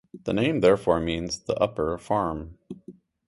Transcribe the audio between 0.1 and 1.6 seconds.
The name therefore means "the